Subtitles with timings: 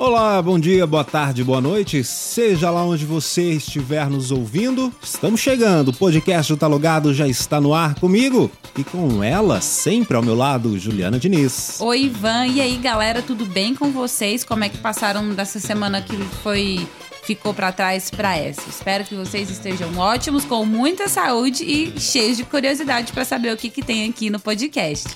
[0.00, 2.02] Olá, bom dia, boa tarde, boa noite.
[2.02, 5.88] Seja lá onde você estiver nos ouvindo, estamos chegando.
[5.88, 10.34] O podcast do Talogado já está no ar comigo e com ela, sempre ao meu
[10.34, 11.78] lado, Juliana Diniz.
[11.82, 12.46] Oi, Ivan.
[12.46, 14.42] E aí, galera, tudo bem com vocês?
[14.42, 16.88] Como é que passaram dessa semana que foi
[17.22, 18.62] ficou para trás para essa?
[18.70, 23.56] Espero que vocês estejam ótimos, com muita saúde e cheios de curiosidade para saber o
[23.58, 25.10] que, que tem aqui no podcast.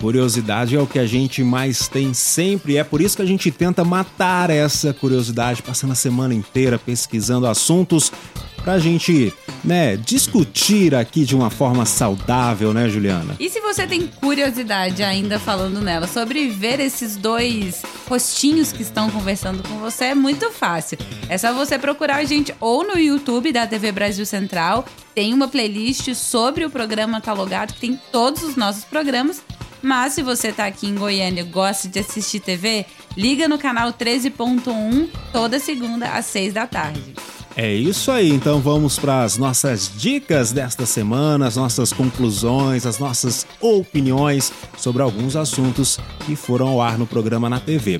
[0.00, 3.50] Curiosidade é o que a gente mais tem sempre, é por isso que a gente
[3.50, 8.12] tenta matar essa curiosidade, passando a semana inteira pesquisando assuntos
[8.62, 9.32] pra gente,
[9.64, 13.34] né, discutir aqui de uma forma saudável, né, Juliana?
[13.40, 19.10] E se você tem curiosidade ainda falando nela sobre ver esses dois rostinhos que estão
[19.10, 20.98] conversando com você, é muito fácil.
[21.28, 24.84] É só você procurar a gente ou no YouTube da TV Brasil Central,
[25.14, 29.42] tem uma playlist sobre o programa Talogado, que tem todos os nossos programas
[29.82, 33.92] mas se você tá aqui em Goiânia e gosta de assistir TV, liga no canal
[33.92, 37.14] 13.1 toda segunda às 6 da tarde.
[37.56, 43.00] É isso aí, então vamos para as nossas dicas desta semana, as nossas conclusões, as
[43.00, 47.98] nossas opiniões sobre alguns assuntos que foram ao ar no programa na TV.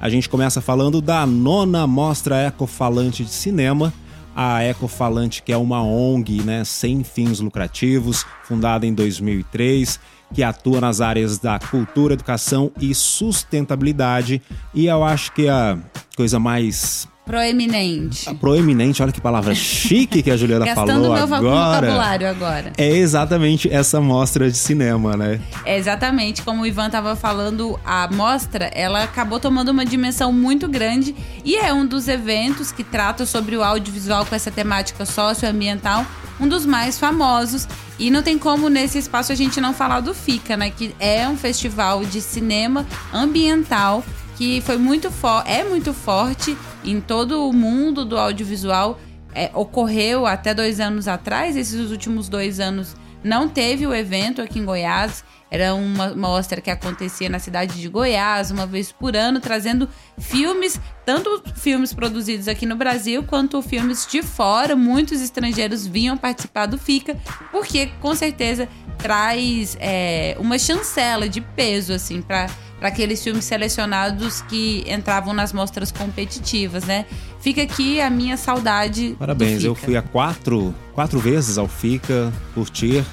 [0.00, 3.92] A gente começa falando da nona Mostra Ecofalante de Cinema,
[4.40, 9.98] a Ecofalante, que é uma ONG né, sem fins lucrativos, fundada em 2003,
[10.32, 14.40] que atua nas áreas da cultura, educação e sustentabilidade.
[14.72, 15.76] E eu acho que a
[16.14, 18.34] coisa mais Proeminente.
[18.36, 21.86] proeminente, olha que palavra chique que a Juliana Gastando falou meu agora.
[21.86, 22.72] vocabulário agora.
[22.78, 25.38] É exatamente essa mostra de cinema, né?
[25.62, 30.66] É exatamente como o Ivan estava falando, a mostra ela acabou tomando uma dimensão muito
[30.66, 36.06] grande e é um dos eventos que trata sobre o audiovisual com essa temática socioambiental,
[36.40, 37.68] um dos mais famosos.
[37.98, 40.70] E não tem como nesse espaço a gente não falar do FICA, né?
[40.70, 44.02] Que é um festival de cinema ambiental
[44.38, 45.12] que foi muito
[45.44, 48.98] é muito forte em todo o mundo do audiovisual.
[49.34, 54.58] É, ocorreu até dois anos atrás, esses últimos dois anos não teve o evento aqui
[54.58, 55.24] em Goiás.
[55.50, 59.88] Era uma mostra que acontecia na cidade de Goiás, uma vez por ano, trazendo
[60.18, 64.76] filmes, tanto filmes produzidos aqui no Brasil, quanto filmes de fora.
[64.76, 67.16] Muitos estrangeiros vinham participar do FICA,
[67.50, 68.68] porque com certeza
[68.98, 75.52] traz é, uma chancela de peso, assim, para para aqueles filmes selecionados que entravam nas
[75.52, 77.06] mostras competitivas, né?
[77.40, 79.16] Fica aqui a minha saudade.
[79.18, 83.04] Parabéns, eu fui a quatro, quatro vezes ao FICA curtir,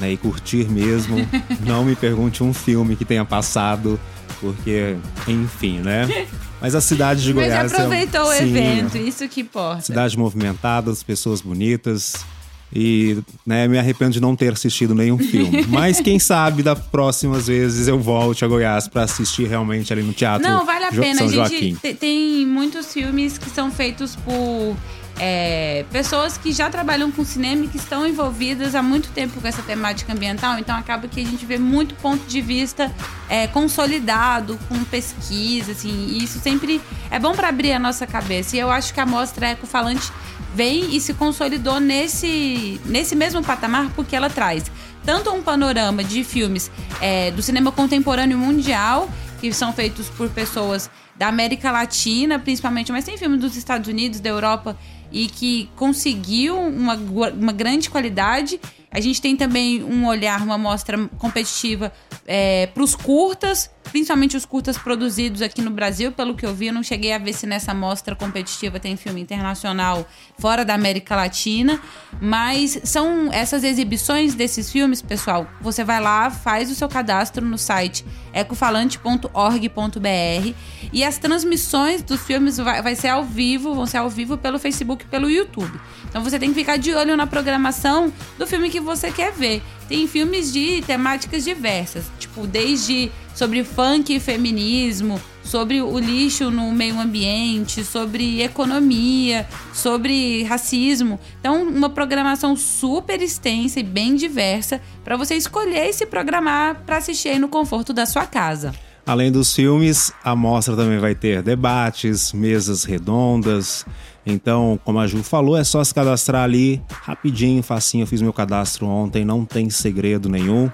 [0.00, 0.12] né?
[0.12, 1.16] E curtir mesmo.
[1.66, 3.98] Não me pergunte um filme que tenha passado,
[4.40, 4.96] porque,
[5.26, 6.26] enfim, né?
[6.60, 7.72] Mas a cidade de Goiás.
[7.72, 9.82] Mas aproveitou é o Sim, evento, isso que importa.
[9.82, 12.24] Cidade movimentada, pessoas bonitas.
[12.74, 15.64] E né, me arrependo de não ter assistido nenhum filme.
[15.70, 20.12] Mas quem sabe das próximas vezes eu volte a Goiás para assistir realmente ali no
[20.12, 20.48] teatro.
[20.48, 21.18] Não, vale a jo pena.
[21.18, 21.94] São a gente Joaquim.
[21.94, 24.76] tem muitos filmes que são feitos por
[25.18, 29.46] é, pessoas que já trabalham com cinema e que estão envolvidas há muito tempo com
[29.46, 32.92] essa temática ambiental, então acaba que a gente vê muito ponto de vista
[33.28, 36.80] é, consolidado, com pesquisa, assim, e isso sempre
[37.10, 38.56] é bom para abrir a nossa cabeça.
[38.56, 40.12] E eu acho que a mostra Ecofalante
[40.54, 44.64] vem e se consolidou nesse, nesse mesmo patamar porque ela traz
[45.04, 46.70] tanto um panorama de filmes
[47.00, 49.08] é, do cinema contemporâneo mundial,
[49.40, 54.20] que são feitos por pessoas da América Latina, principalmente, mas tem filmes dos Estados Unidos,
[54.20, 54.76] da Europa,
[55.14, 58.60] e que conseguiu uma, uma grande qualidade.
[58.90, 61.92] A gente tem também um olhar, uma mostra competitiva
[62.26, 66.66] é, para os curtas, principalmente os curtas produzidos aqui no Brasil, pelo que eu vi,
[66.66, 70.06] eu não cheguei a ver se nessa mostra competitiva tem filme internacional
[70.38, 71.80] fora da América Latina,
[72.20, 77.58] mas são essas exibições desses filmes, pessoal, você vai lá, faz o seu cadastro no
[77.58, 80.54] site ecofalante.org.br
[80.92, 84.58] e as transmissões dos filmes vai, vai ser ao vivo, vão ser ao vivo pelo
[84.58, 85.80] Facebook e pelo YouTube.
[86.08, 89.62] Então você tem que ficar de olho na programação do filme que você quer ver.
[89.88, 96.72] Tem filmes de temáticas diversas, tipo desde sobre funk e feminismo, sobre o lixo no
[96.72, 101.18] meio ambiente, sobre economia, sobre racismo.
[101.40, 106.96] Então, uma programação super extensa e bem diversa para você escolher e se programar para
[106.96, 108.72] assistir aí no conforto da sua casa.
[109.06, 113.84] Além dos filmes, a mostra também vai ter debates, mesas redondas.
[114.24, 118.04] Então, como a Ju falou, é só se cadastrar ali rapidinho, facinho.
[118.04, 120.70] Eu fiz meu cadastro ontem, não tem segredo nenhum.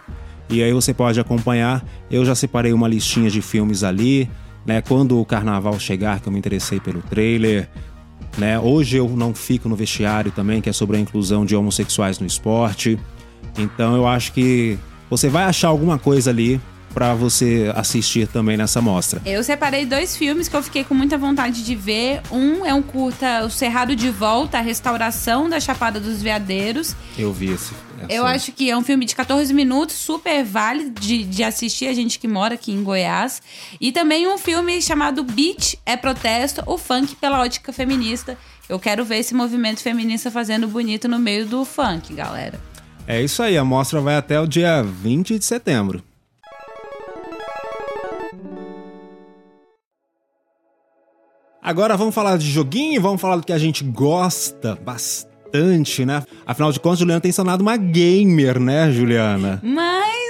[0.51, 1.85] E aí você pode acompanhar.
[2.11, 4.29] Eu já separei uma listinha de filmes ali,
[4.67, 4.81] né?
[4.81, 7.69] Quando o carnaval chegar, que eu me interessei pelo trailer.
[8.37, 8.59] Né?
[8.59, 12.27] Hoje eu não fico no vestiário também, que é sobre a inclusão de homossexuais no
[12.27, 12.99] esporte.
[13.57, 16.61] Então eu acho que você vai achar alguma coisa ali
[16.93, 19.21] para você assistir também nessa mostra.
[19.25, 22.21] Eu separei dois filmes que eu fiquei com muita vontade de ver.
[22.31, 26.95] Um é um curta, O Cerrado de Volta, a restauração da Chapada dos Veadeiros.
[27.17, 27.73] Eu vi esse.
[28.01, 28.13] Essa...
[28.13, 31.93] Eu acho que é um filme de 14 minutos, super válido de, de assistir a
[31.93, 33.43] gente que mora aqui em Goiás.
[33.81, 38.37] E também um filme chamado Beat é Protesto, o funk pela ótica feminista.
[38.69, 42.61] Eu quero ver esse movimento feminista fazendo bonito no meio do funk, galera.
[43.07, 46.03] É isso aí, a mostra vai até o dia 20 de setembro.
[51.63, 56.23] Agora vamos falar de joguinho, vamos falar do que a gente gosta bastante, né?
[56.47, 59.61] Afinal de contas, Juliana tem se tornado uma gamer, né, Juliana?
[59.63, 60.30] Mais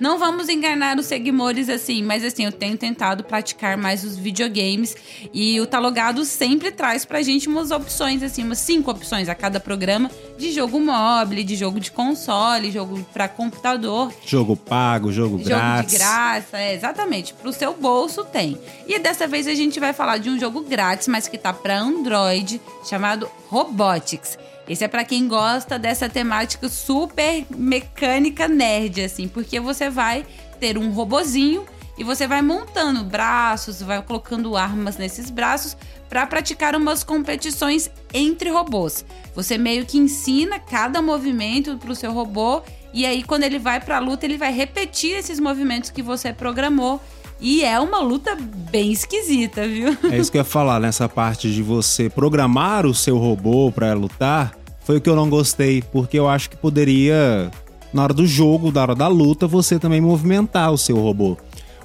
[0.00, 4.96] Não vamos enganar os seguidores assim, mas assim, eu tenho tentado praticar mais os videogames
[5.32, 9.60] e o Talogado sempre traz pra gente umas opções, assim, umas cinco opções a cada
[9.60, 14.12] programa de jogo mobile, de jogo de console, jogo para computador.
[14.24, 15.92] Jogo pago, jogo, jogo grátis.
[15.92, 17.34] Jogo de graça, é, exatamente.
[17.34, 18.58] Pro seu bolso tem.
[18.86, 21.78] E dessa vez a gente vai falar de um jogo grátis, mas que tá para
[21.78, 24.38] Android, chamado Robotics.
[24.70, 30.24] Esse é para quem gosta dessa temática super mecânica nerd, assim, porque você vai
[30.60, 31.64] ter um robozinho
[31.98, 35.76] e você vai montando braços, vai colocando armas nesses braços
[36.08, 39.04] para praticar umas competições entre robôs.
[39.34, 42.62] Você meio que ensina cada movimento para o seu robô
[42.94, 46.32] e aí quando ele vai para a luta ele vai repetir esses movimentos que você
[46.32, 47.00] programou
[47.40, 48.36] e é uma luta
[48.70, 49.96] bem esquisita, viu?
[50.12, 53.94] É isso que eu ia falar nessa parte de você programar o seu robô para
[53.94, 57.50] lutar foi o que eu não gostei, porque eu acho que poderia,
[57.92, 61.36] na hora do jogo, na hora da luta, você também movimentar o seu robô.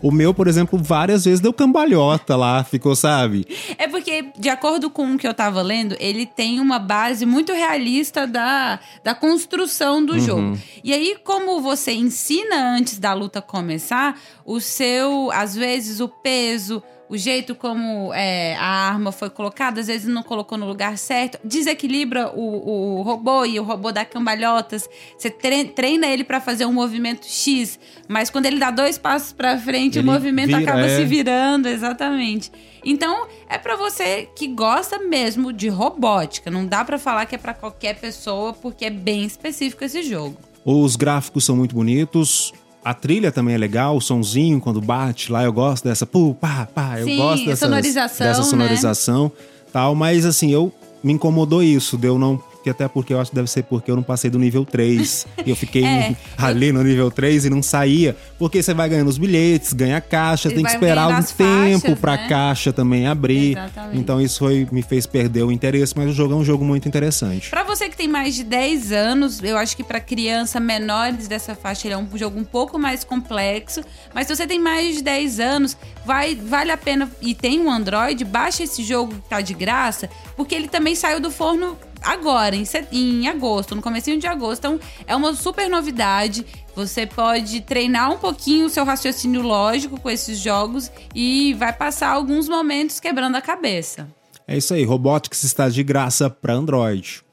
[0.02, 3.46] O meu, por exemplo, várias vezes deu cambalhota lá, ficou, sabe?
[3.78, 7.52] É porque, de acordo com o que eu tava lendo, ele tem uma base muito
[7.54, 10.20] realista da, da construção do uhum.
[10.20, 10.60] jogo.
[10.84, 16.84] E aí, como você ensina antes da luta começar, o seu, às vezes, o peso,
[17.08, 21.40] o jeito como é, a arma foi colocada, às vezes não colocou no lugar certo,
[21.44, 24.90] desequilibra o, o robô e o robô dá cambalhotas.
[25.18, 29.58] Você treina ele para fazer um movimento X, mas quando ele dá dois passos para
[29.58, 30.98] frente, ele o movimento vira, acaba é.
[30.98, 32.52] se virando, exatamente.
[32.84, 36.52] Então, é para você que gosta mesmo de robótica.
[36.52, 40.38] Não dá para falar que é para qualquer pessoa, porque é bem específico esse jogo.
[40.64, 42.52] Os gráficos são muito bonitos,
[42.86, 46.68] a trilha também é legal, o sonzinho quando bate lá, eu gosto dessa pu, pá,
[46.72, 49.32] pá, eu Sim, gosto dessas, sonorização, dessa sonorização, né?
[49.74, 50.72] tal, mas assim, eu
[51.04, 53.96] me incomodou isso, deu não que até porque eu acho que deve ser porque eu
[53.96, 55.28] não passei do nível 3.
[55.46, 58.18] e eu fiquei é, ali no nível 3 e não saía.
[58.40, 62.18] Porque você vai ganhando os bilhetes, ganha caixa, tem que esperar um tempo faixas, pra
[62.18, 62.28] né?
[62.28, 63.52] caixa também abrir.
[63.52, 63.98] Exatamente.
[64.00, 66.88] Então isso foi, me fez perder o interesse, mas o jogo é um jogo muito
[66.88, 67.52] interessante.
[67.52, 71.54] Para você que tem mais de 10 anos, eu acho que para criança menores dessa
[71.54, 73.82] faixa ele é um jogo um pouco mais complexo.
[74.12, 77.70] Mas se você tem mais de 10 anos, vai, vale a pena e tem um
[77.70, 82.56] Android, baixa esse jogo que tá de graça, porque ele também saiu do forno agora,
[82.56, 84.60] em, em agosto, no comecinho de agosto.
[84.60, 86.46] Então, é uma super novidade.
[86.76, 92.10] Você pode treinar um pouquinho o seu raciocínio lógico com esses jogos e vai passar
[92.10, 94.08] alguns momentos quebrando a cabeça.
[94.48, 97.25] É isso aí, Robotics está de graça para Android.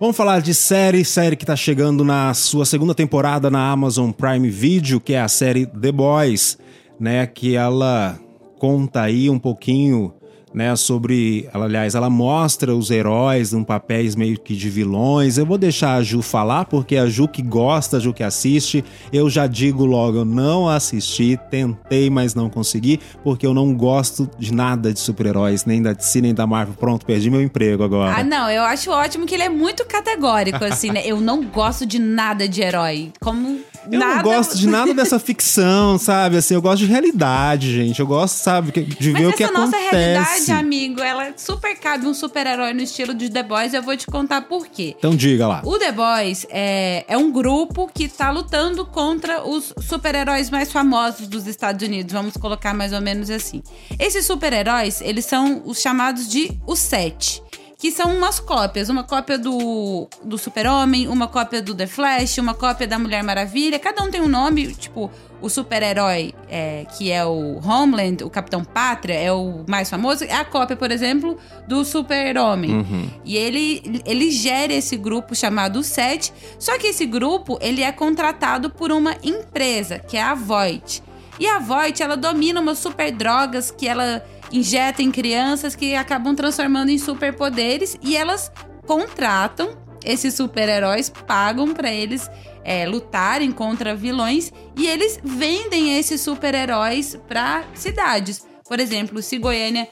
[0.00, 4.48] Vamos falar de série, série que está chegando na sua segunda temporada na Amazon Prime
[4.48, 6.56] Video, que é a série The Boys,
[6.98, 7.26] né?
[7.26, 8.18] Que ela
[8.58, 10.14] conta aí um pouquinho
[10.52, 15.38] né, sobre, aliás, ela mostra os heróis em papéis meio que de vilões.
[15.38, 18.84] Eu vou deixar a Ju falar, porque a Ju que gosta, a Ju que assiste,
[19.12, 24.28] eu já digo logo, eu não assisti, tentei, mas não consegui, porque eu não gosto
[24.38, 26.74] de nada de super-heróis, nem da DC, nem da Marvel.
[26.78, 28.16] Pronto, perdi meu emprego agora.
[28.16, 31.02] Ah, não, eu acho ótimo que ele é muito categórico, assim, né?
[31.10, 33.12] Eu não gosto de nada de herói.
[33.20, 33.60] Como
[33.90, 34.16] eu nada...
[34.16, 36.36] não gosto de nada dessa ficção, sabe?
[36.36, 38.00] Assim, eu gosto de realidade, gente.
[38.00, 39.70] Eu gosto, sabe, de ver o que acontece.
[39.72, 43.74] Mas essa nossa realidade, amigo, ela super cabe um super-herói no estilo de The Boys.
[43.74, 44.94] Eu vou te contar por quê.
[44.98, 45.62] Então diga lá.
[45.64, 51.26] O The Boys é, é um grupo que tá lutando contra os super-heróis mais famosos
[51.26, 52.12] dos Estados Unidos.
[52.12, 53.62] Vamos colocar mais ou menos assim.
[53.98, 57.42] Esses super-heróis, eles são os chamados de os Sete
[57.80, 58.90] que são umas cópias.
[58.90, 63.78] Uma cópia do, do Super-Homem, uma cópia do The Flash, uma cópia da Mulher Maravilha.
[63.78, 65.10] Cada um tem um nome, tipo,
[65.40, 70.34] o super-herói, é, que é o Homeland, o Capitão Pátria, é o mais famoso, é
[70.34, 72.70] a cópia, por exemplo, do Super-Homem.
[72.70, 73.08] Uhum.
[73.24, 78.68] E ele, ele gera esse grupo chamado SET, só que esse grupo, ele é contratado
[78.68, 81.02] por uma empresa, que é a Voight.
[81.38, 86.34] E a Voight, ela domina umas super drogas que ela injeta em crianças que acabam
[86.34, 88.50] transformando em superpoderes e elas
[88.86, 92.30] contratam esses super-heróis, pagam para eles
[92.64, 98.46] é, lutarem contra vilões e eles vendem esses super-heróis para cidades.
[98.66, 99.88] Por exemplo, se Goiânia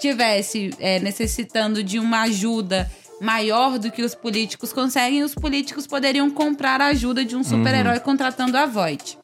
[0.00, 6.30] tivesse é, necessitando de uma ajuda maior do que os políticos conseguem, os políticos poderiam
[6.30, 8.00] comprar a ajuda de um super-herói uhum.
[8.00, 9.18] contratando a Voight.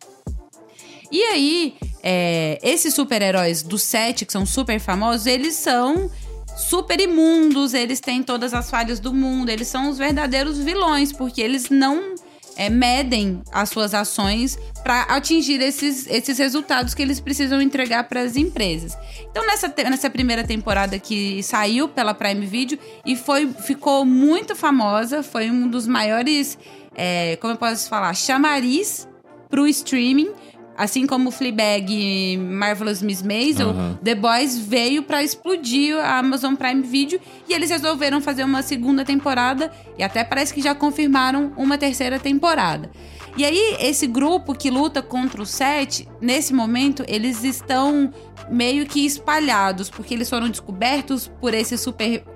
[1.11, 6.11] E aí, é, esses super-heróis do set, que são super famosos, eles são
[6.57, 11.41] super imundos, eles têm todas as falhas do mundo, eles são os verdadeiros vilões, porque
[11.41, 12.15] eles não
[12.57, 18.21] é, medem as suas ações para atingir esses, esses resultados que eles precisam entregar para
[18.21, 18.99] as empresas.
[19.31, 25.23] Então, nessa, nessa primeira temporada que saiu pela Prime Video e foi, ficou muito famosa,
[25.23, 26.59] foi um dos maiores,
[26.97, 29.07] é, como eu posso falar, chamariz
[29.49, 30.31] para o streaming
[30.79, 36.83] Assim como Fleabag e Marvelous Miss Maisel, The Boys veio para explodir a Amazon Prime
[36.83, 41.77] Video e eles resolveram fazer uma segunda temporada e até parece que já confirmaram uma
[41.77, 42.89] terceira temporada.
[43.37, 48.13] E aí, esse grupo que luta contra o Sete, nesse momento, eles estão
[48.49, 51.81] meio que espalhados, porque eles foram descobertos por esses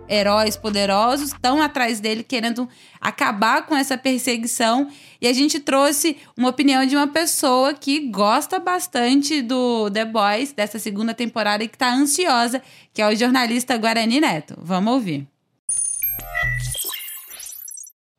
[0.02, 2.68] super-heróis poderosos, estão atrás dele querendo
[3.00, 4.88] acabar com essa perseguição.
[5.20, 10.52] E a gente trouxe uma opinião de uma pessoa que gosta bastante do The Boys,
[10.52, 14.54] dessa segunda temporada, e que está ansiosa, que é o jornalista Guarani Neto.
[14.58, 15.26] Vamos ouvir.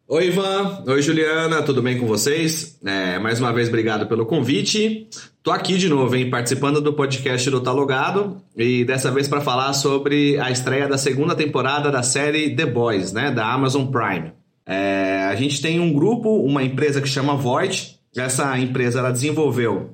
[0.05, 0.83] Oi, Ivan.
[0.85, 1.63] Oi, Juliana.
[1.63, 2.77] Tudo bem com vocês?
[2.83, 5.07] É, mais uma vez, obrigado pelo convite.
[5.41, 9.71] Tô aqui de novo, hein, participando do podcast do Talogado e dessa vez para falar
[9.71, 14.33] sobre a estreia da segunda temporada da série The Boys, né, da Amazon Prime.
[14.65, 17.97] É, a gente tem um grupo, uma empresa que chama Void.
[18.15, 19.91] Essa empresa ela desenvolveu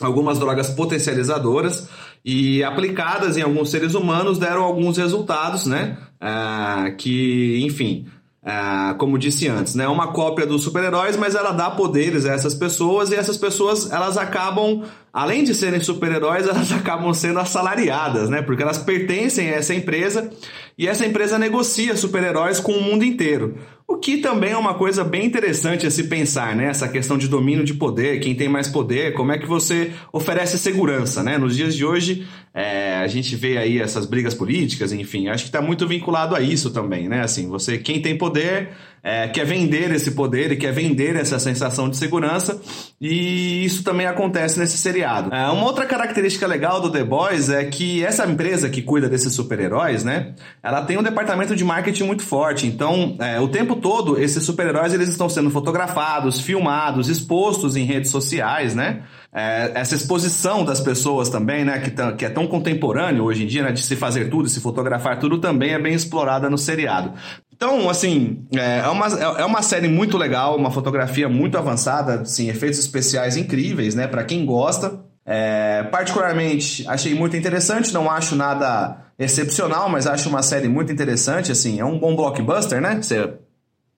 [0.00, 1.88] algumas drogas potencializadoras
[2.24, 5.98] e aplicadas em alguns seres humanos deram alguns resultados, né?
[6.20, 8.06] É, que, enfim,
[8.44, 9.86] é, como disse antes, né?
[9.86, 14.18] Uma cópia dos super-heróis, mas ela dá poderes a essas pessoas e essas pessoas elas
[14.18, 14.82] acabam,
[15.12, 18.42] além de serem super-heróis, elas acabam sendo assalariadas, né?
[18.42, 20.28] Porque elas pertencem a essa empresa
[20.76, 23.58] e essa empresa negocia super-heróis com o mundo inteiro.
[23.92, 26.64] O que também é uma coisa bem interessante a se pensar, né?
[26.64, 30.58] Essa questão de domínio de poder, quem tem mais poder, como é que você oferece
[30.58, 31.36] segurança, né?
[31.36, 35.50] Nos dias de hoje, é, a gente vê aí essas brigas políticas, enfim, acho que
[35.50, 37.20] está muito vinculado a isso também, né?
[37.20, 38.70] Assim, você, quem tem poder,
[39.02, 42.60] é, quer vender esse poder e quer vender essa sensação de segurança,
[43.00, 45.34] e isso também acontece nesse seriado.
[45.34, 49.34] É, uma outra característica legal do The Boys é que essa empresa que cuida desses
[49.34, 54.20] super-heróis, né, ela tem um departamento de marketing muito forte, então é, o tempo todo
[54.20, 59.02] esses super-heróis eles estão sendo fotografados, filmados, expostos em redes sociais, né?
[59.34, 63.62] É, essa exposição das pessoas também, né, que, que, é tão contemporâneo hoje em dia,
[63.62, 67.14] né, de se fazer tudo, se fotografar tudo, também é bem explorada no seriado.
[67.62, 72.22] Então, assim, é, é uma, é, é uma série muito legal, uma fotografia muito avançada,
[72.22, 74.08] assim, efeitos especiais incríveis, né?
[74.08, 74.98] Para quem gosta.
[75.24, 81.52] É, particularmente, achei muito interessante, não acho nada excepcional, mas acho uma série muito interessante,
[81.52, 83.00] assim, é um bom blockbuster, né?
[83.00, 83.32] Você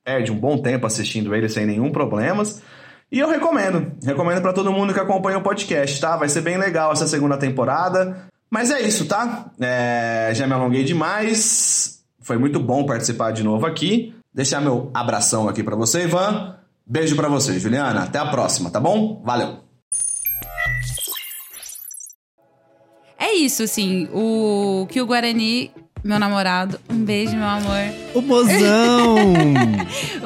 [0.03, 2.61] perde um bom tempo assistindo ele sem nenhum problemas.
[3.11, 6.15] E eu recomendo, recomendo para todo mundo que acompanha o podcast, tá?
[6.15, 8.27] Vai ser bem legal essa segunda temporada.
[8.47, 9.49] Mas é isso, tá?
[9.59, 11.94] É, já me alonguei demais.
[12.25, 14.15] Foi muito bom participar de novo aqui.
[14.33, 16.55] Deixar meu abração aqui para você, Ivan.
[16.83, 18.01] Beijo para você, Juliana.
[18.01, 19.21] Até a próxima, tá bom?
[19.23, 19.59] Valeu.
[23.19, 25.71] É isso, assim, o que o Guarani,
[26.03, 27.93] meu namorado, um beijo, meu amor.
[28.15, 29.15] O mozão!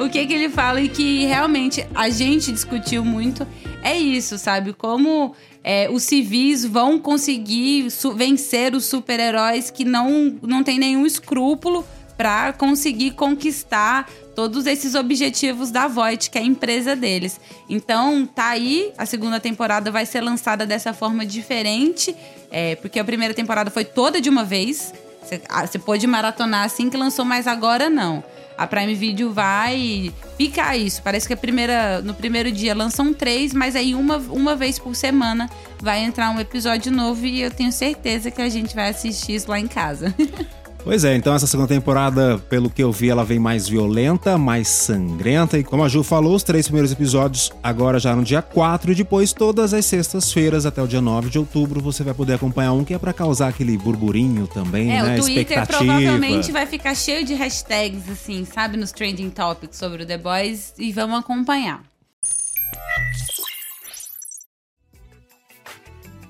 [0.02, 3.46] o que que ele fala e que realmente a gente discutiu muito
[3.82, 4.72] é isso, sabe?
[4.72, 11.84] Como é, os civis vão conseguir vencer os super-heróis que não, não tem nenhum escrúpulo
[12.16, 17.40] para conseguir conquistar todos esses objetivos da Voight, que é a empresa deles.
[17.68, 22.14] Então, tá aí, a segunda temporada vai ser lançada dessa forma diferente,
[22.50, 24.92] é, porque a primeira temporada foi toda de uma vez.
[25.22, 28.22] Você, ah, você pôde maratonar assim que lançou, mas agora não
[28.60, 31.00] a Prime Video vai picar isso.
[31.02, 34.94] Parece que a primeira, no primeiro dia lançam três, mas aí uma, uma vez por
[34.94, 35.48] semana
[35.80, 39.50] vai entrar um episódio novo e eu tenho certeza que a gente vai assistir isso
[39.50, 40.14] lá em casa.
[40.82, 44.66] Pois é, então essa segunda temporada, pelo que eu vi, ela vem mais violenta, mais
[44.68, 45.58] sangrenta.
[45.58, 48.94] E como a Ju falou, os três primeiros episódios agora já no dia 4 e
[48.94, 52.84] depois todas as sextas-feiras até o dia 9 de outubro você vai poder acompanhar um
[52.84, 55.18] que é para causar aquele burburinho também, é, né?
[55.18, 60.06] O Twitter provavelmente vai ficar cheio de hashtags, assim, sabe, nos trending topics sobre o
[60.06, 61.82] The Boys e vamos acompanhar.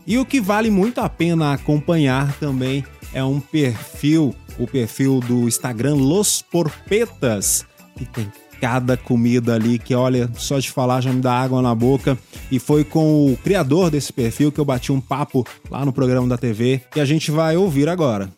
[0.06, 5.48] E o que vale muito a pena acompanhar também é um perfil, o perfil do
[5.48, 11.20] Instagram Los Porpetas, que tem cada comida ali que, olha, só de falar já me
[11.20, 12.18] dá água na boca.
[12.50, 16.28] E foi com o criador desse perfil que eu bati um papo lá no programa
[16.28, 18.30] da TV que a gente vai ouvir agora.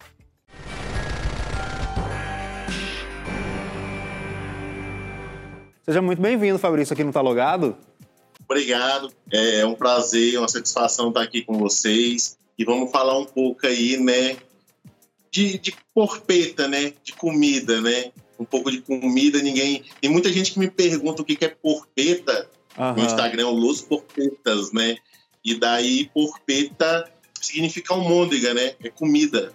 [5.84, 7.76] Seja muito bem-vindo, Fabrício, aqui no Tá Logado.
[8.44, 12.38] Obrigado, é um prazer, uma satisfação estar aqui com vocês.
[12.56, 14.36] E vamos falar um pouco aí, né,
[15.32, 16.92] de, de porpeta, né?
[17.02, 18.12] De comida, né?
[18.38, 19.82] Um pouco de comida, ninguém.
[20.00, 22.48] Tem muita gente que me pergunta o que, que é porpeta.
[22.96, 24.96] No Instagram, Los Porpetas, né?
[25.44, 27.10] E daí, porpeta
[27.40, 28.74] significa almôndega, né?
[28.82, 29.52] É comida.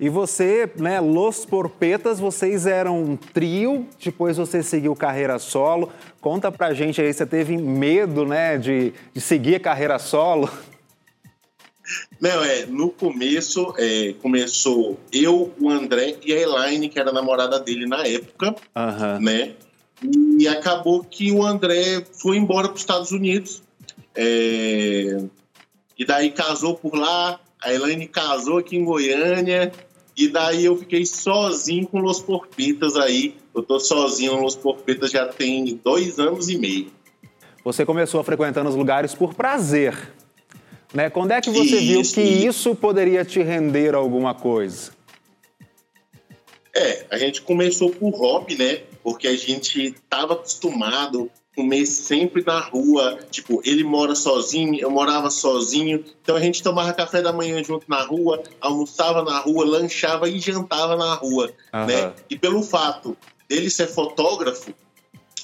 [0.00, 5.90] E você, né, Los Porpetas, vocês eram um trio, depois você seguiu carreira solo.
[6.20, 10.48] Conta pra gente aí, você teve medo, né, de, de seguir carreira solo?
[12.20, 17.12] Não, é, no começo, é, começou eu, o André e a Elaine, que era a
[17.12, 19.20] namorada dele na época, uhum.
[19.20, 19.54] né?
[20.38, 23.62] E acabou que o André foi embora para os Estados Unidos.
[24.14, 25.18] É,
[25.98, 29.72] e daí casou por lá, a Elaine casou aqui em Goiânia,
[30.16, 33.36] e daí eu fiquei sozinho com Los Porpitas aí.
[33.54, 36.90] Eu tô sozinho no Los Porpitas já tem dois anos e meio.
[37.64, 40.12] Você começou frequentando os lugares por prazer,
[40.92, 41.10] né?
[41.10, 44.92] Quando é que você viu que isso poderia te render alguma coisa?
[46.74, 48.82] É, a gente começou por hobby, né?
[49.02, 53.18] Porque a gente estava acostumado a comer sempre na rua.
[53.30, 56.04] Tipo, ele mora sozinho, eu morava sozinho.
[56.22, 60.38] Então a gente tomava café da manhã junto na rua, almoçava na rua, lanchava e
[60.38, 61.86] jantava na rua, uhum.
[61.86, 62.12] né?
[62.30, 63.16] E pelo fato
[63.48, 64.72] dele ser fotógrafo,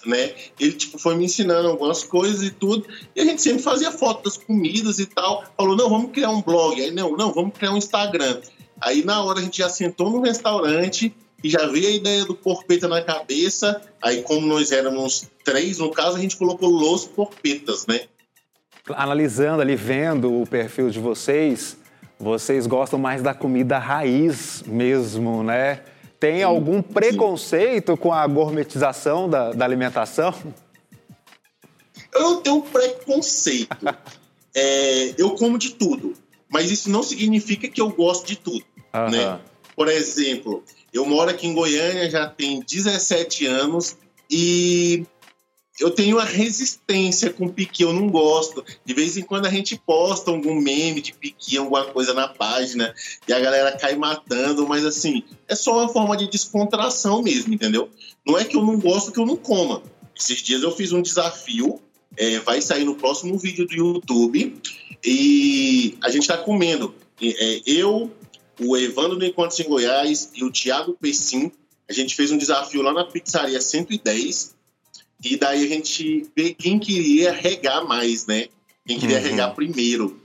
[0.09, 0.35] né?
[0.59, 4.25] Ele tipo foi me ensinando algumas coisas e tudo, e a gente sempre fazia foto
[4.25, 5.45] das comidas e tal.
[5.57, 6.81] Falou: "Não, vamos criar um blog".
[6.81, 8.41] Aí não, não, vamos criar um Instagram.
[8.81, 12.35] Aí na hora a gente já sentou no restaurante e já veio a ideia do
[12.35, 13.83] porpeta na cabeça.
[14.03, 18.01] Aí como nós éramos três, no caso, a gente colocou Los Porpetas, né?
[18.89, 21.77] Analisando ali, vendo o perfil de vocês,
[22.19, 25.81] vocês gostam mais da comida raiz mesmo, né?
[26.19, 30.35] Tem algum preconceito com a gourmetização da, da alimentação?
[32.13, 33.77] Eu não tenho preconceito.
[34.55, 36.15] é, eu como de tudo,
[36.49, 39.11] mas isso não significa que eu gosto de tudo, uhum.
[39.11, 39.41] né?
[39.77, 43.97] Por exemplo, eu moro aqui em Goiânia já tem 17 anos
[44.31, 45.05] e
[45.81, 48.65] eu tenho uma resistência com piqui, eu não gosto.
[48.85, 52.95] De vez em quando a gente posta algum meme de piqui, alguma coisa na página,
[53.27, 57.91] e a galera cai matando, mas assim, é só uma forma de descontração mesmo, entendeu?
[58.27, 59.83] Não é que eu não gosto que eu não coma.
[60.17, 61.81] Esses dias eu fiz um desafio,
[62.17, 64.57] é, vai sair no próximo vídeo do YouTube,
[65.05, 66.95] e a gente tá comendo.
[67.21, 68.13] É, eu,
[68.61, 71.51] o Evandro do Encontros em Goiás e o Thiago Pessim,
[71.89, 74.55] a gente fez um desafio lá na pizzaria 110,
[75.25, 78.47] e daí a gente vê quem queria regar mais, né?
[78.87, 79.25] Quem queria uhum.
[79.25, 80.21] regar primeiro,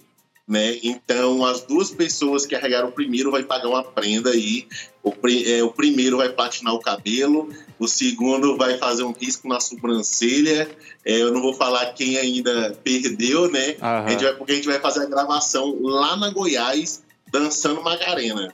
[0.45, 0.77] né?
[0.83, 4.67] Então, as duas pessoas que arregaram primeiro vai pagar uma prenda aí.
[5.01, 5.13] O,
[5.45, 10.69] é, o primeiro vai platinar o cabelo, o segundo vai fazer um risco na sobrancelha.
[11.05, 13.75] É, eu não vou falar quem ainda perdeu, né?
[13.81, 13.87] Uhum.
[13.87, 18.53] A gente vai, porque a gente vai fazer a gravação lá na Goiás, dançando Macarena.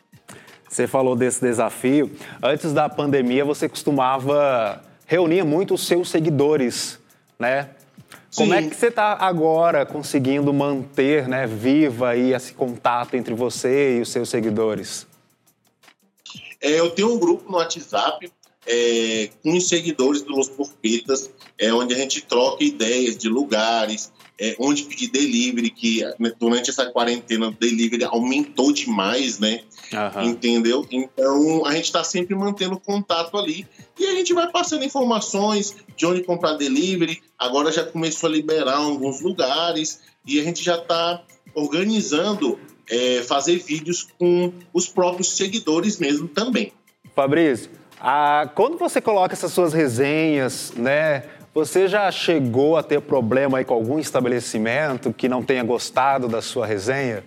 [0.70, 2.12] Você falou desse desafio.
[2.44, 7.00] Antes da pandemia, você costumava reunia muito os seus seguidores,
[7.40, 7.70] né?
[8.30, 8.44] Sim.
[8.44, 13.98] Como é que você está agora conseguindo manter né, viva aí esse contato entre você
[13.98, 15.08] e os seus seguidores?
[16.60, 18.30] É, eu tenho um grupo no WhatsApp
[18.66, 24.12] é, com os seguidores do Los Porpetas, é, onde a gente troca ideias de lugares,
[24.40, 26.04] é, onde pedir delivery, que
[26.40, 29.62] durante essa quarentena o delivery aumentou demais, né?
[29.94, 30.24] Uhum.
[30.30, 30.86] Entendeu?
[30.92, 33.66] Então a gente está sempre mantendo contato ali
[33.98, 37.22] e a gente vai passando informações de onde comprar delivery.
[37.38, 43.58] Agora já começou a liberar alguns lugares e a gente já está organizando é, fazer
[43.58, 46.74] vídeos com os próprios seguidores mesmo também.
[47.16, 47.70] Fabrício,
[48.00, 51.24] ah, quando você coloca essas suas resenhas, né?
[51.56, 56.42] Você já chegou a ter problema aí com algum estabelecimento que não tenha gostado da
[56.42, 57.24] sua resenha?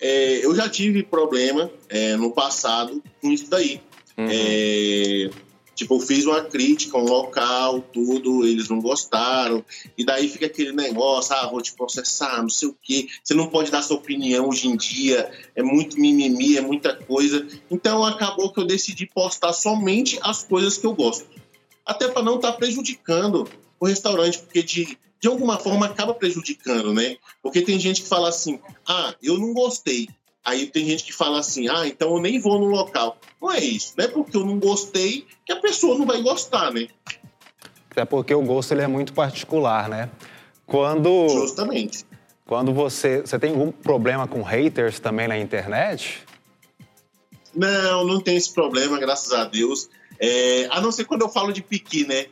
[0.00, 3.80] é, eu já tive problema é, no passado com isso daí.
[4.16, 4.26] Uhum.
[4.30, 5.30] É,
[5.74, 9.64] tipo, eu fiz uma crítica, um local, tudo, eles não gostaram,
[9.96, 13.08] e daí fica aquele negócio, ah, vou te processar, não sei o quê.
[13.22, 17.46] Você não pode dar sua opinião hoje em dia, é muito mimimi, é muita coisa.
[17.70, 21.26] Então acabou que eu decidi postar somente as coisas que eu gosto.
[21.84, 26.94] Até para não estar tá prejudicando o restaurante, porque de de alguma forma acaba prejudicando,
[26.94, 27.18] né?
[27.42, 30.08] Porque tem gente que fala assim: ah, eu não gostei.
[30.42, 33.18] Aí tem gente que fala assim: ah, então eu nem vou no local.
[33.40, 36.72] Não é isso, não é porque eu não gostei que a pessoa não vai gostar,
[36.72, 36.88] né?
[37.94, 40.10] É porque o gosto ele é muito particular, né?
[40.66, 41.28] Quando.
[41.28, 42.06] Justamente.
[42.46, 43.20] Quando você.
[43.20, 46.24] Você tem algum problema com haters também na internet?
[47.54, 49.90] Não, não tem esse problema, graças a Deus.
[50.20, 52.26] É, a não ser quando eu falo de piqui, né?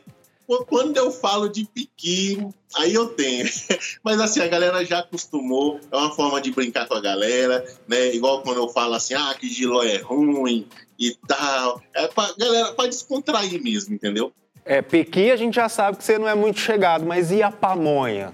[0.67, 3.47] quando eu falo de piqui, aí eu tenho.
[4.03, 8.13] Mas assim, a galera já acostumou, é uma forma de brincar com a galera, né?
[8.15, 11.81] Igual quando eu falo assim, ah, que giló é ruim e tal.
[11.93, 14.33] É pra galera, pra descontrair mesmo, entendeu?
[14.65, 17.51] É, piqui a gente já sabe que você não é muito chegado, mas e a
[17.51, 18.33] pamonha?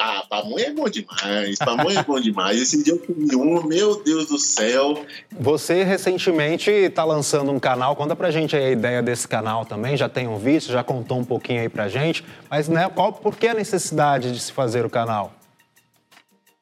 [0.00, 2.62] Ah, pamonha é bom demais, pamonha é bom demais.
[2.62, 5.04] Esse dia eu comi um, meu Deus do céu.
[5.32, 9.96] Você recentemente está lançando um canal, conta pra gente aí a ideia desse canal também,
[9.96, 13.36] já tem um vídeo, já contou um pouquinho aí pra gente, mas né, qual, por
[13.36, 15.32] que a necessidade de se fazer o canal?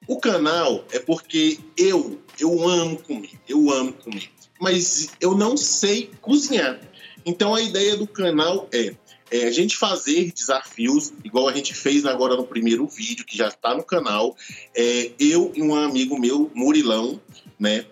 [0.09, 6.11] O canal é porque eu, eu amo comer, eu amo comer, mas eu não sei
[6.23, 6.81] cozinhar.
[7.27, 8.95] Então a ideia do canal é
[9.31, 13.49] é, a gente fazer desafios, igual a gente fez agora no primeiro vídeo, que já
[13.49, 14.37] está no canal.
[14.75, 17.21] É, eu e um amigo meu, Murilão,
[17.59, 17.87] né?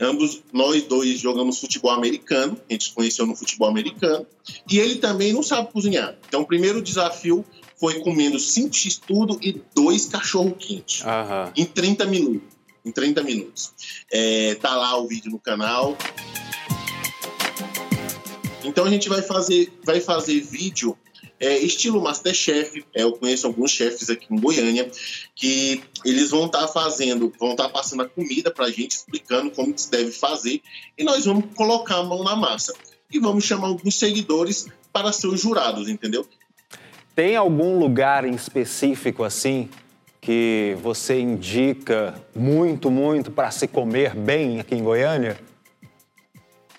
[0.00, 4.24] Ambos, nós dois jogamos futebol americano, a gente se conheceu no futebol americano,
[4.70, 6.16] e ele também não sabe cozinhar.
[6.28, 7.44] Então, o primeiro desafio
[7.76, 11.52] foi comendo 5 x tudo e dois cachorro quente uhum.
[11.56, 12.56] em 30 minutos.
[12.84, 13.72] Em 30 minutos.
[14.10, 15.96] É, tá lá o vídeo no canal.
[18.68, 20.96] Então a gente vai fazer, vai fazer vídeo
[21.40, 22.84] é, estilo Masterchef.
[22.94, 24.90] É, eu conheço alguns chefes aqui em Goiânia
[25.34, 28.92] que eles vão estar tá fazendo, vão estar tá passando a comida para a gente,
[28.92, 30.60] explicando como se deve fazer,
[30.96, 32.74] e nós vamos colocar a mão na massa.
[33.10, 36.26] E vamos chamar alguns seguidores para ser os jurados, entendeu?
[37.14, 39.68] Tem algum lugar em específico assim
[40.20, 45.38] que você indica muito, muito para se comer bem aqui em Goiânia?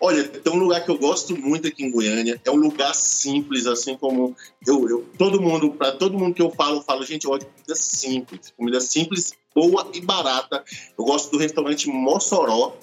[0.02, 2.40] Olha, tem um lugar que eu gosto muito aqui em Goiânia.
[2.46, 4.36] É um lugar simples, assim como
[4.66, 7.46] eu, eu todo mundo, para todo mundo que eu falo, eu falo, gente, eu gosto
[7.46, 10.64] de comida simples, comida simples, boa e barata.
[10.98, 12.78] Eu gosto do restaurante Mossoró,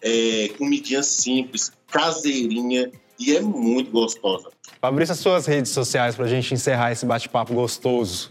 [0.00, 4.50] é, comidinha simples, caseirinha e é muito gostosa.
[4.80, 8.30] Fabrício, as suas redes sociais para a gente encerrar esse bate-papo gostoso.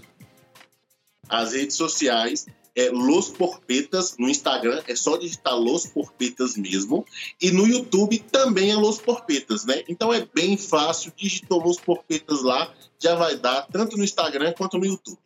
[1.28, 7.06] As redes sociais é Los Porpetas no Instagram, é só digitar Los Porpetas mesmo.
[7.42, 9.84] E no YouTube também é Los Porpetas, né?
[9.88, 14.78] Então é bem fácil, digitou Los Porpetas lá, já vai dar tanto no Instagram quanto
[14.78, 15.18] no YouTube.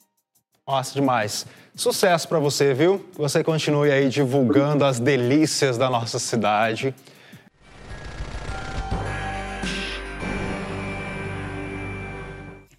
[0.68, 1.46] Nossa, demais.
[1.76, 3.06] Sucesso para você, viu?
[3.18, 6.96] Você continue aí divulgando as delícias da nossa cidade.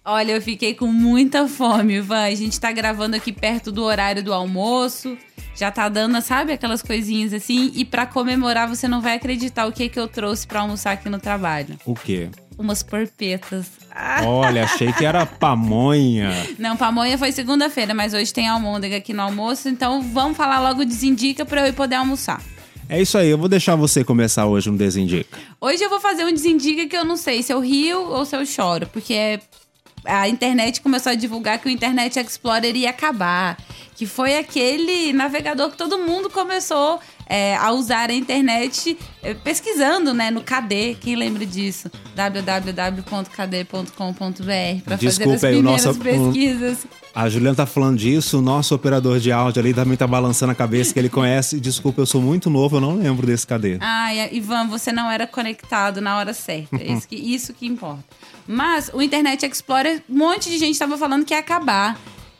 [0.09, 2.23] Olha, eu fiquei com muita fome, Ivan.
[2.23, 5.17] A gente tá gravando aqui perto do horário do almoço.
[5.53, 7.73] Já tá dando, sabe, aquelas coisinhas assim.
[7.75, 11.09] E para comemorar, você não vai acreditar o que que eu trouxe para almoçar aqui
[11.09, 11.77] no trabalho.
[11.85, 12.29] O quê?
[12.57, 13.65] Umas porpetas.
[14.23, 16.31] Olha, achei que era pamonha.
[16.57, 19.67] Não, pamonha foi segunda-feira, mas hoje tem almôndega aqui no almoço.
[19.67, 22.41] Então vamos falar logo desindica para eu poder almoçar.
[22.87, 25.37] É isso aí, eu vou deixar você começar hoje um desindica.
[25.59, 28.37] Hoje eu vou fazer um desindica que eu não sei se eu rio ou se
[28.37, 29.39] eu choro, porque é
[30.07, 33.57] a internet começou a divulgar que o Internet Explorer ia acabar.
[33.97, 40.13] Que foi aquele navegador que todo mundo começou é, a usar a internet é, pesquisando,
[40.13, 40.97] né, no KD.
[41.01, 41.91] Quem lembra disso?
[42.15, 43.93] www.kd.com.br
[44.85, 46.85] para fazer as primeiras nosso, pesquisas.
[46.85, 50.51] Um, a Juliana tá falando disso, o nosso operador de áudio ali também tá balançando
[50.51, 51.59] a cabeça que ele conhece.
[51.59, 53.79] Desculpa, eu sou muito novo, eu não lembro desse KD.
[53.81, 56.81] Ah, Ivan, você não era conectado na hora certa.
[56.83, 58.03] isso, que, isso que importa.
[58.47, 61.99] Mas o Internet Explorer, um monte de gente estava falando que ia acabar.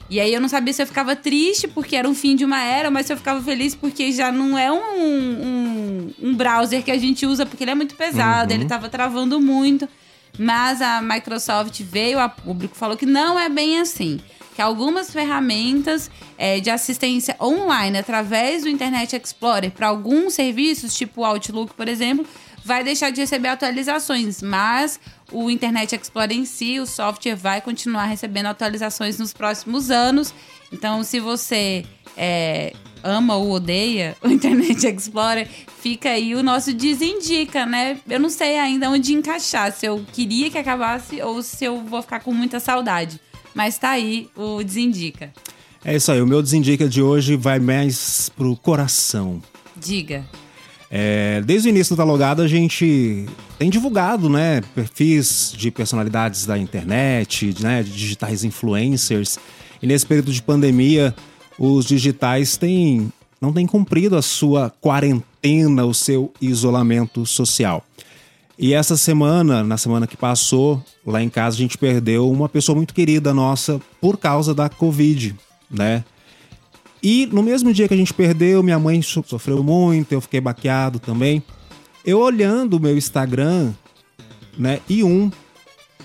[0.09, 2.63] E aí eu não sabia se eu ficava triste porque era um fim de uma
[2.63, 6.91] era, mas se eu ficava feliz porque já não é um, um, um browser que
[6.91, 8.55] a gente usa porque ele é muito pesado, uhum.
[8.55, 9.87] ele estava travando muito.
[10.39, 14.19] Mas a Microsoft veio a público falou que não é bem assim.
[14.55, 21.21] Que algumas ferramentas é, de assistência online através do Internet Explorer para alguns serviços, tipo
[21.21, 22.25] o Outlook, por exemplo,
[22.63, 24.99] vai deixar de receber atualizações, mas
[25.31, 30.33] o Internet Explorer em si, o software vai continuar recebendo atualizações nos próximos anos.
[30.71, 31.85] Então, se você
[32.15, 35.47] é, ama ou odeia o Internet Explorer,
[35.81, 37.97] fica aí o nosso desindica, né?
[38.07, 42.01] Eu não sei ainda onde encaixar, se eu queria que acabasse ou se eu vou
[42.01, 43.19] ficar com muita saudade.
[43.53, 45.33] Mas tá aí o desindica.
[45.83, 49.41] É isso aí, o meu desindica de hoje vai mais pro coração.
[49.75, 50.25] Diga.
[50.89, 53.25] É, desde o início do Talogado a gente
[53.59, 59.37] tem divulgado, né, perfis de personalidades da internet, né, de digitais influencers.
[59.81, 61.13] E nesse período de pandemia,
[61.59, 67.85] os digitais têm não têm cumprido a sua quarentena, o seu isolamento social.
[68.57, 72.75] E essa semana, na semana que passou, lá em casa a gente perdeu uma pessoa
[72.75, 75.35] muito querida nossa por causa da Covid,
[75.69, 76.03] né?
[77.09, 80.99] E no mesmo dia que a gente perdeu, minha mãe sofreu muito, eu fiquei baqueado
[80.99, 81.41] também.
[82.05, 83.71] Eu olhando o meu Instagram,
[84.57, 85.31] né, e um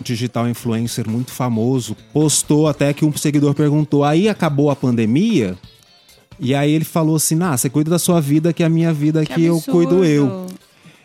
[0.00, 5.58] digital influencer muito famoso postou até que um seguidor perguntou: "Aí acabou a pandemia?"
[6.38, 9.26] E aí ele falou assim: "Ah, você cuida da sua vida que a minha vida
[9.26, 10.46] que, que eu cuido eu".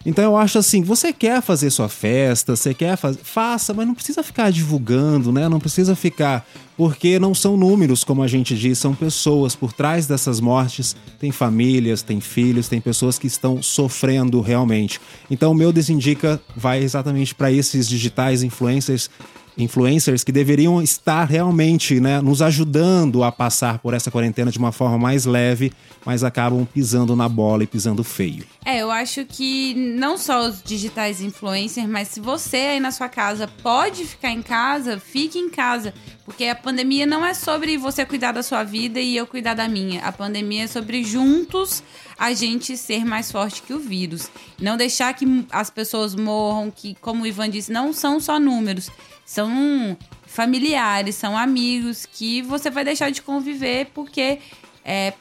[0.08, 3.94] Então eu acho assim, você quer fazer sua festa, você quer fazer, faça, mas não
[3.94, 5.50] precisa ficar divulgando, né?
[5.50, 10.08] Não precisa ficar, porque não são números, como a gente diz, são pessoas por trás
[10.08, 15.02] dessas mortes, tem famílias, tem filhos, tem pessoas que estão sofrendo realmente.
[15.30, 19.10] Então o meu desindica vai exatamente para esses digitais influencers
[19.58, 24.72] influencers que deveriam estar realmente né, nos ajudando a passar por essa quarentena de uma
[24.72, 25.74] forma mais leve,
[26.06, 28.46] mas acabam pisando na bola e pisando feio.
[28.64, 33.10] É, eu acho que não só os digitais influencers, mas se você aí na sua
[33.10, 35.94] casa pode ficar em casa, fique em casa.
[36.26, 39.68] Porque a pandemia não é sobre você cuidar da sua vida e eu cuidar da
[39.68, 40.02] minha.
[40.02, 41.82] A pandemia é sobre juntos
[42.18, 44.30] a gente ser mais forte que o vírus.
[44.60, 48.90] Não deixar que as pessoas morram, que, como o Ivan disse, não são só números
[49.28, 54.40] são familiares, são amigos que você vai deixar de conviver porque
[54.86, 55.14] é,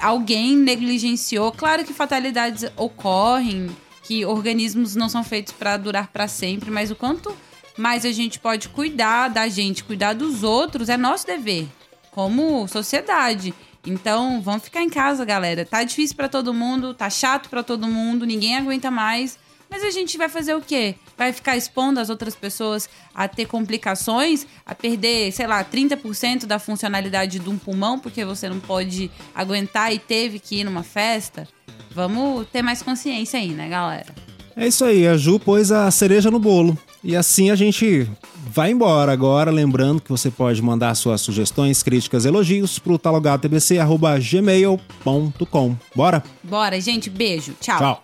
[0.00, 1.52] alguém negligenciou.
[1.52, 3.70] Claro que fatalidades ocorrem,
[4.02, 7.34] que organismos não são feitos para durar para sempre, mas o quanto
[7.78, 11.68] mais a gente pode cuidar da gente, cuidar dos outros, é nosso dever,
[12.10, 13.54] como sociedade.
[13.86, 15.64] Então, vamos ficar em casa, galera.
[15.64, 19.38] Tá difícil para todo mundo, tá chato para todo mundo, ninguém aguenta mais.
[19.70, 20.94] Mas a gente vai fazer o quê?
[21.16, 26.58] Vai ficar expondo as outras pessoas a ter complicações, a perder, sei lá, 30% da
[26.58, 31.48] funcionalidade de um pulmão porque você não pode aguentar e teve que ir numa festa?
[31.90, 34.14] Vamos ter mais consciência aí, né, galera?
[34.54, 36.78] É isso aí, a Ju pôs a cereja no bolo.
[37.06, 38.10] E assim a gente
[38.50, 45.76] vai embora agora, lembrando que você pode mandar suas sugestões, críticas, elogios pro talogatbc@gmail.com.
[45.94, 46.24] Bora?
[46.42, 47.54] Bora, gente, beijo.
[47.60, 47.78] Tchau.
[47.78, 48.02] Tchau.